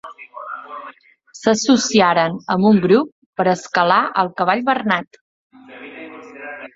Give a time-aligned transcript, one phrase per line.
[1.39, 3.11] S'associaren amb un grup
[3.41, 5.21] per escalar el Cavall Bernat.